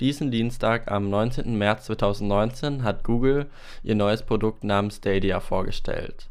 [0.00, 1.58] Diesen Dienstag am 19.
[1.58, 3.46] März 2019 hat Google
[3.82, 6.28] ihr neues Produkt namens Stadia vorgestellt.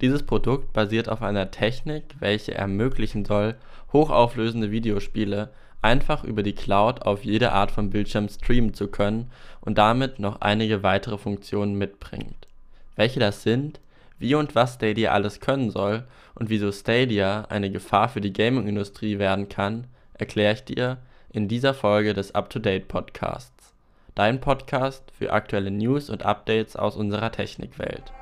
[0.00, 3.56] Dieses Produkt basiert auf einer Technik, welche ermöglichen soll,
[3.92, 5.50] hochauflösende Videospiele
[5.82, 9.30] einfach über die Cloud auf jede Art von Bildschirm streamen zu können
[9.60, 12.48] und damit noch einige weitere Funktionen mitbringt.
[12.96, 13.80] Welche das sind,
[14.18, 19.18] wie und was Stadia alles können soll und wieso Stadia eine Gefahr für die Gaming-Industrie
[19.18, 20.98] werden kann, erkläre ich dir
[21.32, 23.72] in dieser Folge des Up-to-Date Podcasts.
[24.16, 28.12] Dein Podcast für aktuelle News und Updates aus unserer Technikwelt.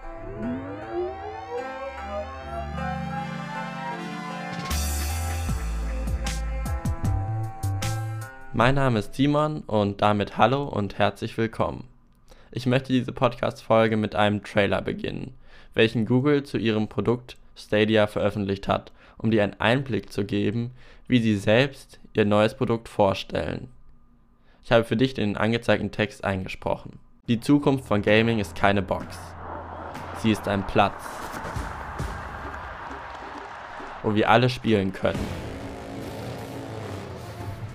[8.53, 11.85] Mein Name ist Simon und damit hallo und herzlich willkommen.
[12.51, 15.33] Ich möchte diese Podcast-Folge mit einem Trailer beginnen,
[15.73, 20.71] welchen Google zu ihrem Produkt Stadia veröffentlicht hat, um dir einen Einblick zu geben,
[21.07, 23.69] wie sie selbst ihr neues Produkt vorstellen.
[24.65, 26.99] Ich habe für dich den angezeigten Text eingesprochen.
[27.29, 29.19] Die Zukunft von Gaming ist keine Box.
[30.23, 31.05] Sie ist ein Platz,
[34.03, 35.19] wo wir alle spielen können.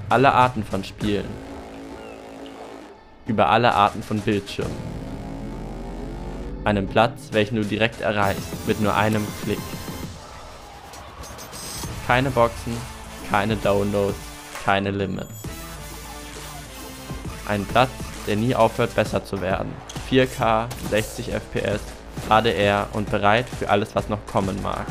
[0.10, 1.26] Alle Arten von Spielen.
[3.26, 4.76] Über alle Arten von Bildschirmen.
[6.66, 9.60] Einen Platz, welchen du direkt erreichst mit nur einem Klick.
[12.06, 12.76] Keine Boxen,
[13.30, 14.18] keine Downloads,
[14.66, 15.32] keine Limits.
[17.48, 17.92] Ein Platz,
[18.28, 19.73] der nie aufhört besser zu werden.
[20.10, 21.82] 4K, 60 FPS,
[22.30, 24.86] HDR und bereit für alles, was noch kommen mag.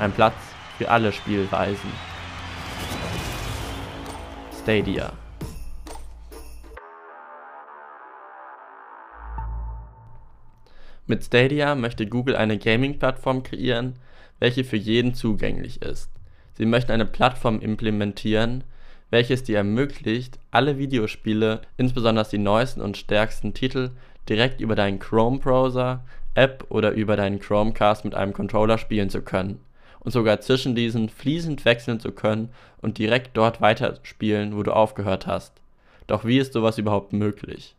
[0.00, 0.34] Ein Platz
[0.78, 1.92] für alle Spielweisen.
[4.62, 5.12] Stadia.
[11.06, 13.94] Mit Stadia möchte Google eine Gaming-Plattform kreieren,
[14.38, 16.10] welche für jeden zugänglich ist.
[16.54, 18.64] Sie möchten eine Plattform implementieren,
[19.10, 23.90] welche es dir ermöglicht, alle Videospiele, insbesondere die neuesten und stärksten Titel,
[24.28, 26.04] direkt über deinen Chrome-Browser,
[26.34, 29.60] App oder über deinen Chromecast mit einem Controller spielen zu können
[30.00, 32.48] und sogar zwischen diesen fließend wechseln zu können
[32.80, 35.52] und direkt dort weiterspielen, wo du aufgehört hast.
[36.06, 37.74] Doch wie ist sowas überhaupt möglich?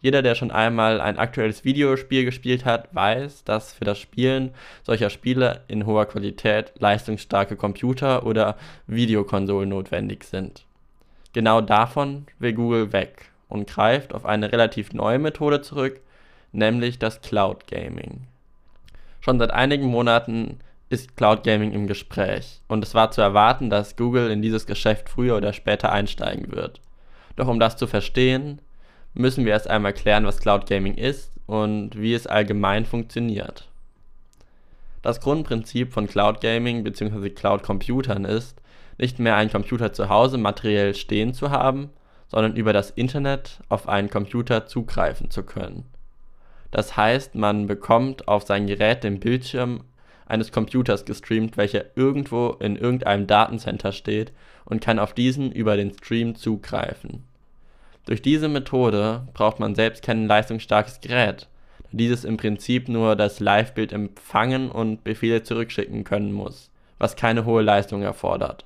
[0.00, 4.52] Jeder, der schon einmal ein aktuelles Videospiel gespielt hat, weiß, dass für das Spielen
[4.82, 10.64] solcher Spiele in hoher Qualität leistungsstarke Computer oder Videokonsolen notwendig sind.
[11.32, 16.00] Genau davon will Google weg und greift auf eine relativ neue Methode zurück,
[16.52, 18.26] nämlich das Cloud Gaming.
[19.20, 23.96] Schon seit einigen Monaten ist Cloud Gaming im Gespräch und es war zu erwarten, dass
[23.96, 26.80] Google in dieses Geschäft früher oder später einsteigen wird.
[27.34, 28.60] Doch um das zu verstehen,
[29.16, 33.68] müssen wir erst einmal klären, was Cloud Gaming ist und wie es allgemein funktioniert.
[35.02, 37.30] Das Grundprinzip von Cloud Gaming bzw.
[37.30, 38.60] Cloud Computern ist,
[38.98, 41.90] nicht mehr einen Computer zu Hause materiell stehen zu haben,
[42.28, 45.84] sondern über das Internet auf einen Computer zugreifen zu können.
[46.70, 49.84] Das heißt, man bekommt auf sein Gerät den Bildschirm
[50.26, 54.32] eines Computers gestreamt, welcher irgendwo in irgendeinem Datencenter steht
[54.64, 57.22] und kann auf diesen über den Stream zugreifen
[58.06, 61.48] durch diese Methode braucht man selbst kein leistungsstarkes Gerät,
[61.82, 67.44] da dieses im Prinzip nur das Livebild empfangen und Befehle zurückschicken können muss, was keine
[67.44, 68.64] hohe Leistung erfordert.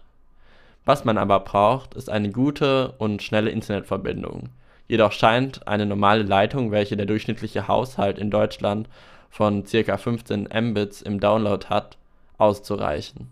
[0.85, 4.51] Was man aber braucht, ist eine gute und schnelle Internetverbindung.
[4.89, 8.89] Jedoch scheint eine normale Leitung, welche der durchschnittliche Haushalt in Deutschland
[9.31, 9.97] von ca.
[9.97, 11.97] 15 Mbits im Download hat,
[12.39, 13.29] auszureichen.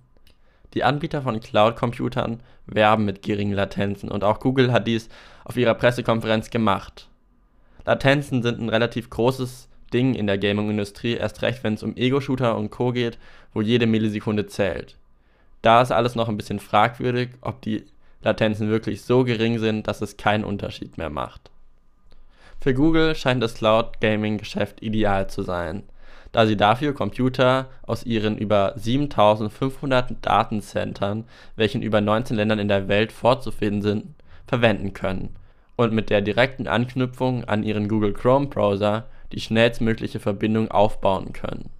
[0.74, 5.08] Die Anbieter von Cloud-Computern werben mit geringen Latenzen und auch Google hat dies
[5.44, 7.08] auf ihrer Pressekonferenz gemacht.
[7.86, 12.56] Latenzen sind ein relativ großes Ding in der Gaming-Industrie, erst recht wenn es um Ego-Shooter
[12.56, 12.92] und Co.
[12.92, 13.18] geht,
[13.54, 14.96] wo jede Millisekunde zählt.
[15.62, 17.84] Da ist alles noch ein bisschen fragwürdig, ob die
[18.22, 21.50] Latenzen wirklich so gering sind, dass es keinen Unterschied mehr macht.
[22.60, 25.84] Für Google scheint das Cloud Gaming Geschäft ideal zu sein
[26.32, 31.24] da sie dafür Computer aus ihren über 7500 Datencentern,
[31.56, 34.14] welche in über 19 Ländern in der Welt vorzufinden sind,
[34.46, 35.34] verwenden können
[35.76, 41.70] und mit der direkten Anknüpfung an ihren Google Chrome Browser die schnellstmögliche Verbindung aufbauen können.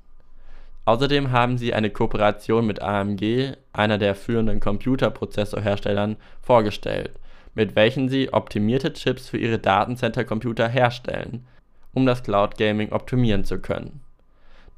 [0.85, 7.13] Außerdem haben sie eine Kooperation mit AMG, einer der führenden Computerprozessorherstellern, vorgestellt,
[7.55, 11.47] mit welchen sie optimierte Chips für ihre Datencenter-Computer herstellen,
[11.93, 14.01] um das Cloud Gaming optimieren zu können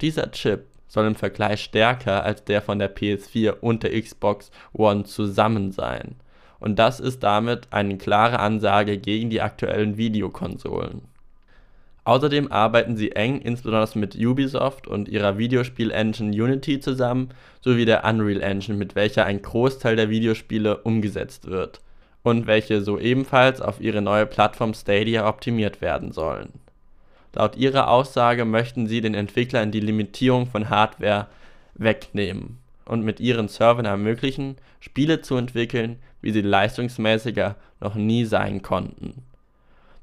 [0.00, 5.04] dieser Chip soll im Vergleich stärker als der von der PS4 und der Xbox One
[5.04, 6.16] zusammen sein,
[6.58, 11.02] und das ist damit eine klare Ansage gegen die aktuellen Videokonsolen.
[12.04, 17.28] Außerdem arbeiten sie eng insbesondere mit Ubisoft und ihrer Videospiel-Engine Unity zusammen
[17.60, 21.80] sowie der Unreal Engine, mit welcher ein Großteil der Videospiele umgesetzt wird
[22.22, 26.52] und welche so ebenfalls auf ihre neue Plattform Stadia optimiert werden sollen.
[27.32, 31.28] Laut ihrer Aussage möchten sie den Entwicklern die Limitierung von Hardware
[31.74, 38.62] wegnehmen und mit ihren Servern ermöglichen, Spiele zu entwickeln, wie sie leistungsmäßiger noch nie sein
[38.62, 39.22] konnten.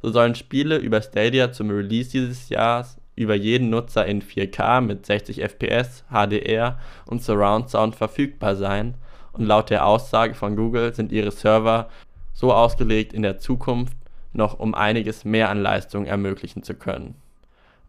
[0.02, 5.06] So sollen Spiele über Stadia zum Release dieses Jahres über jeden Nutzer in 4K mit
[5.06, 8.94] 60 FPS, HDR und Surround Sound verfügbar sein
[9.34, 11.90] und laut der Aussage von Google sind ihre Server
[12.34, 13.97] so ausgelegt, in der Zukunft
[14.34, 17.16] noch um einiges mehr an Leistung ermöglichen zu können.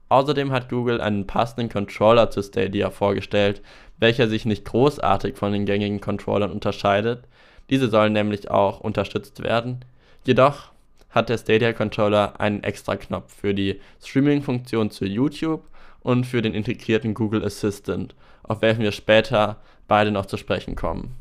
[0.08, 3.60] Außerdem hat Google einen passenden Controller zu Stadia vorgestellt,
[3.98, 7.24] welcher sich nicht großartig von den gängigen Controllern unterscheidet,
[7.70, 9.84] diese sollen nämlich auch unterstützt werden.
[10.24, 10.72] Jedoch
[11.10, 15.64] hat der Stadia Controller einen extra Knopf für die Streaming-Funktion zu YouTube
[16.00, 19.56] und für den integrierten Google Assistant, auf welchen wir später
[19.88, 21.14] beide noch zu sprechen kommen.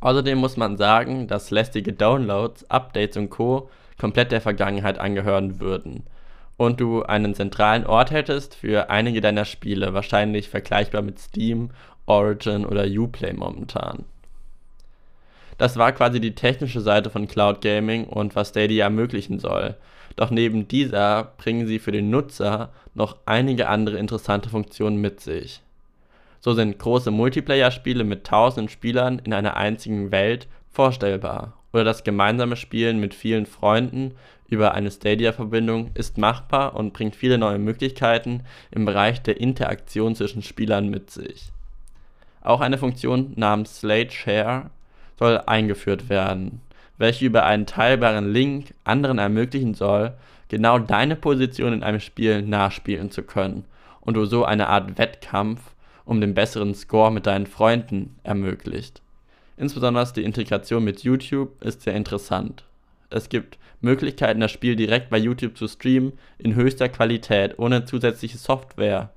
[0.00, 3.70] Außerdem muss man sagen, dass lästige Downloads, Updates und Co.
[3.98, 6.04] komplett der Vergangenheit angehören würden
[6.56, 11.70] und du einen zentralen Ort hättest für einige deiner Spiele, wahrscheinlich vergleichbar mit Steam,
[12.06, 14.04] Origin oder Uplay momentan.
[15.58, 19.76] Das war quasi die technische Seite von Cloud Gaming und was Stadia ermöglichen soll.
[20.16, 25.60] Doch neben dieser bringen sie für den Nutzer noch einige andere interessante Funktionen mit sich.
[26.40, 31.54] So sind große Multiplayer-Spiele mit tausenden Spielern in einer einzigen Welt vorstellbar.
[31.74, 34.12] Oder das gemeinsame Spielen mit vielen Freunden
[34.48, 40.42] über eine Stadia-Verbindung ist machbar und bringt viele neue Möglichkeiten im Bereich der Interaktion zwischen
[40.42, 41.50] Spielern mit sich.
[42.42, 44.70] Auch eine Funktion namens Slate Share
[45.18, 46.60] soll eingeführt werden,
[46.96, 50.12] welche über einen teilbaren Link anderen ermöglichen soll,
[50.46, 53.64] genau deine Position in einem Spiel nachspielen zu können
[54.00, 55.60] und du so eine Art Wettkampf
[56.04, 59.02] um den besseren Score mit deinen Freunden ermöglicht.
[59.56, 62.64] Insbesondere die Integration mit YouTube ist sehr interessant.
[63.10, 68.38] Es gibt Möglichkeiten, das Spiel direkt bei YouTube zu streamen in höchster Qualität ohne zusätzliche
[68.38, 69.10] Software.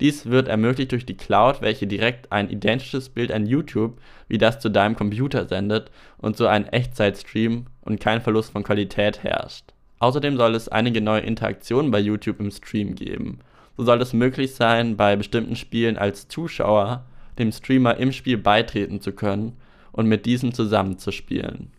[0.00, 3.98] Dies wird ermöglicht durch die Cloud, welche direkt ein identisches Bild an YouTube
[4.28, 9.22] wie das zu deinem Computer sendet und so ein Echtzeitstream und kein Verlust von Qualität
[9.22, 9.72] herrscht.
[9.98, 13.40] Außerdem soll es einige neue Interaktionen bei YouTube im Stream geben
[13.76, 17.04] so soll es möglich sein, bei bestimmten Spielen als Zuschauer
[17.38, 19.56] dem Streamer im Spiel beitreten zu können
[19.92, 21.70] und mit diesem zusammenzuspielen.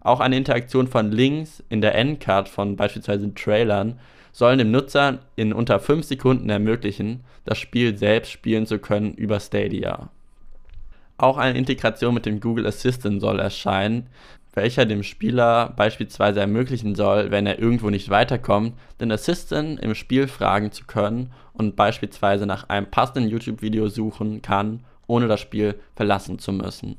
[0.00, 3.98] Auch eine Interaktion von Links in der Endcard von beispielsweise Trailern
[4.32, 9.40] sollen dem Nutzer in unter 5 Sekunden ermöglichen, das Spiel selbst spielen zu können über
[9.40, 10.10] Stadia.
[11.16, 14.06] Auch eine Integration mit dem Google Assistant soll erscheinen,
[14.54, 20.28] welcher dem Spieler beispielsweise ermöglichen soll, wenn er irgendwo nicht weiterkommt, den Assistant im Spiel
[20.28, 26.38] fragen zu können und beispielsweise nach einem passenden YouTube-Video suchen kann, ohne das Spiel verlassen
[26.38, 26.96] zu müssen.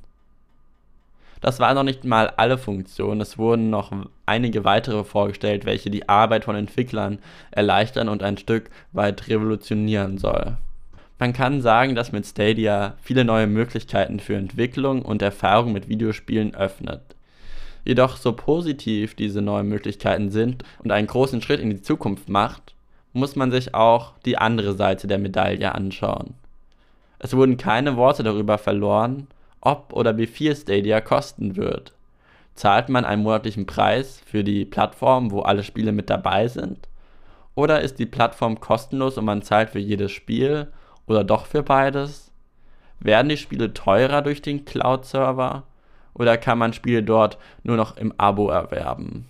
[1.41, 3.93] Das waren noch nicht mal alle Funktionen, es wurden noch
[4.25, 7.19] einige weitere vorgestellt, welche die Arbeit von Entwicklern
[7.51, 10.57] erleichtern und ein Stück weit revolutionieren soll.
[11.17, 16.55] Man kann sagen, dass mit Stadia viele neue Möglichkeiten für Entwicklung und Erfahrung mit Videospielen
[16.55, 17.01] öffnet.
[17.85, 22.73] Jedoch so positiv diese neuen Möglichkeiten sind und einen großen Schritt in die Zukunft macht,
[23.13, 26.35] muss man sich auch die andere Seite der Medaille anschauen.
[27.19, 29.27] Es wurden keine Worte darüber verloren,
[29.61, 31.93] ob oder wie viel Stadia kosten wird.
[32.55, 36.87] Zahlt man einen monatlichen Preis für die Plattform, wo alle Spiele mit dabei sind?
[37.55, 40.67] Oder ist die Plattform kostenlos und man zahlt für jedes Spiel
[41.07, 42.31] oder doch für beides?
[42.99, 45.63] Werden die Spiele teurer durch den Cloud-Server?
[46.19, 49.25] oder kann man Spiele dort nur noch im Abo erwerben?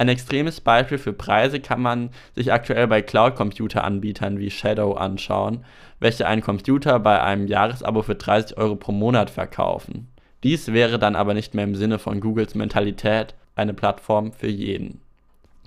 [0.00, 5.62] Ein extremes Beispiel für Preise kann man sich aktuell bei Cloud-Computer-Anbietern wie Shadow anschauen,
[5.98, 10.08] welche einen Computer bei einem Jahresabo für 30 Euro pro Monat verkaufen.
[10.42, 15.02] Dies wäre dann aber nicht mehr im Sinne von Googles Mentalität eine Plattform für jeden.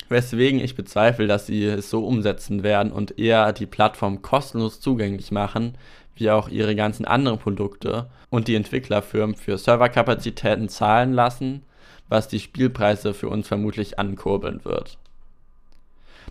[0.08, 5.30] Weswegen ich bezweifle, dass sie es so umsetzen werden und eher die Plattform kostenlos zugänglich
[5.30, 5.78] machen,
[6.16, 11.62] wie auch ihre ganzen anderen Produkte und die Entwicklerfirmen für Serverkapazitäten zahlen lassen,
[12.08, 14.98] was die Spielpreise für uns vermutlich ankurbeln wird.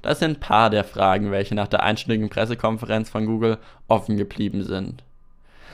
[0.02, 4.64] Das sind ein paar der Fragen, welche nach der einstündigen Pressekonferenz von Google offen geblieben
[4.64, 5.04] sind.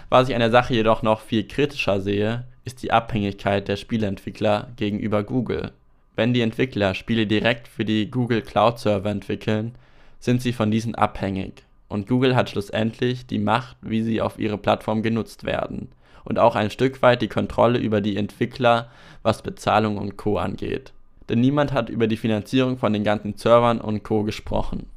[0.10, 4.70] Was ich an der Sache jedoch noch viel kritischer sehe, ist die Abhängigkeit der Spieleentwickler
[4.76, 5.72] gegenüber Google.
[6.16, 9.76] Wenn die Entwickler Spiele direkt für die Google Cloud Server entwickeln,
[10.20, 14.58] sind sie von diesen abhängig und Google hat schlussendlich die Macht, wie sie auf ihre
[14.58, 15.90] Plattform genutzt werden
[16.24, 18.90] und auch ein Stück weit die Kontrolle über die Entwickler,
[19.24, 20.94] was Bezahlung und Co angeht.
[21.30, 24.24] denn niemand hat über die Finanzierung von den ganzen Servern und Co.
[24.24, 24.88] gesprochen.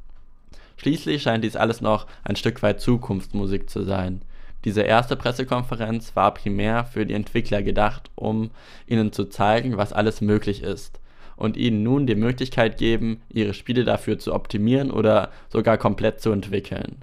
[0.77, 4.23] Schließlich scheint dies alles noch ein Stück weit Zukunftsmusik zu sein.
[4.65, 8.51] Diese erste Pressekonferenz war primär für die Entwickler gedacht, um
[8.87, 11.01] ihnen zu zeigen, was alles möglich ist
[11.37, 16.31] und ihnen nun die Möglichkeit geben, ihre Spiele dafür zu optimieren oder sogar komplett zu
[16.31, 16.99] entwickeln.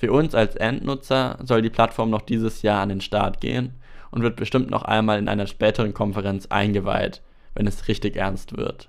[0.00, 3.74] Für uns als Endnutzer soll die Plattform noch dieses Jahr an den Start gehen
[4.10, 7.20] und wird bestimmt noch einmal in einer späteren Konferenz eingeweiht,
[7.52, 8.88] wenn es richtig ernst wird.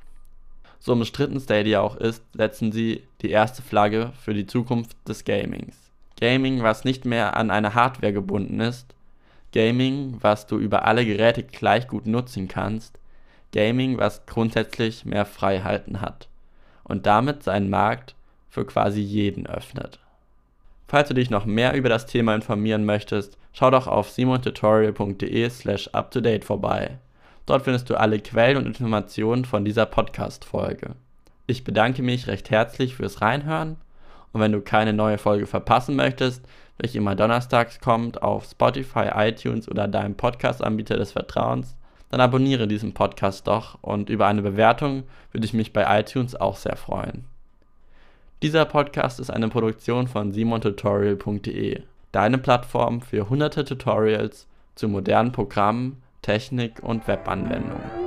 [0.79, 5.75] So umstritten Stadia auch ist, setzen sie die erste Flagge für die Zukunft des Gamings.
[6.17, 8.95] Gaming, was nicht mehr an eine Hardware gebunden ist,
[9.51, 12.99] Gaming, was du über alle Geräte gleich gut nutzen kannst,
[13.51, 16.29] Gaming, was grundsätzlich mehr Freiheiten hat
[16.85, 18.15] und damit seinen Markt
[18.47, 19.99] für quasi jeden öffnet.
[20.91, 25.87] Falls du dich noch mehr über das Thema informieren möchtest, schau doch auf simontutorial.de slash
[25.93, 26.97] uptodate vorbei.
[27.45, 30.95] Dort findest du alle Quellen und Informationen von dieser Podcast-Folge.
[31.47, 33.77] Ich bedanke mich recht herzlich fürs Reinhören
[34.33, 36.45] und wenn du keine neue Folge verpassen möchtest,
[36.77, 41.77] welche immer donnerstags kommt auf Spotify, iTunes oder deinem Podcast-Anbieter des Vertrauens,
[42.09, 46.57] dann abonniere diesen Podcast doch und über eine Bewertung würde ich mich bei iTunes auch
[46.57, 47.30] sehr freuen.
[48.41, 56.01] Dieser Podcast ist eine Produktion von simontutorial.de, deine Plattform für hunderte Tutorials zu modernen Programmen,
[56.23, 58.00] Technik und Webanwendungen.